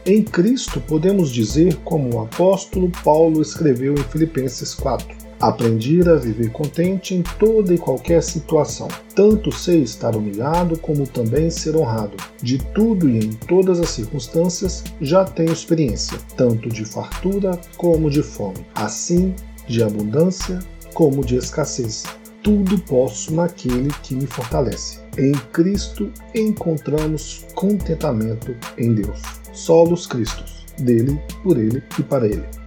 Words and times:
Em 0.06 0.24
Cristo, 0.24 0.82
podemos 0.82 1.30
dizer, 1.32 1.76
como 1.84 2.16
o 2.16 2.22
apóstolo 2.22 2.92
Paulo 3.04 3.40
escreveu 3.40 3.94
em 3.94 4.04
Filipenses 4.04 4.74
4: 4.74 5.16
Aprendi 5.40 6.08
a 6.08 6.16
viver 6.16 6.52
contente 6.52 7.16
em 7.16 7.24
toda 7.40 7.74
e 7.74 7.78
qualquer 7.78 8.22
situação. 8.22 8.88
Tanto 9.16 9.52
sei 9.52 9.82
estar 9.82 10.16
humilhado 10.16 10.78
como 10.78 11.08
também 11.08 11.50
ser 11.50 11.76
honrado. 11.76 12.16
De 12.42 12.58
tudo 12.58 13.10
e 13.10 13.18
em 13.18 13.32
todas 13.32 13.80
as 13.80 13.90
circunstâncias 13.90 14.84
já 15.00 15.26
tenho 15.26 15.52
experiência, 15.52 16.18
tanto 16.36 16.70
de 16.70 16.86
fartura 16.86 17.60
como 17.76 18.10
de 18.10 18.22
fome. 18.22 18.66
Assim, 18.76 19.36
de 19.72 19.84
abundância 19.84 20.60
como 20.94 21.24
de 21.24 21.38
escassez. 21.38 22.04
Tudo 22.44 22.78
posso 22.80 23.34
naquele 23.34 23.90
que 24.04 24.16
me 24.16 24.28
fortalece. 24.28 25.00
Em 25.18 25.32
Cristo 25.54 26.12
encontramos 26.34 27.46
contentamento 27.56 28.56
em 28.78 28.94
Deus. 28.94 29.22
Solos 29.54 30.08
Cristos, 30.08 30.66
dele, 30.80 31.20
por 31.44 31.58
ele 31.58 31.84
e 31.98 32.04
para 32.04 32.28
ele. 32.28 32.61